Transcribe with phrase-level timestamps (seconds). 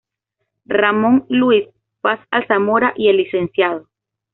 [0.65, 1.67] Ramón Luis,
[2.01, 3.87] Fas Alzamora y el Lcdo.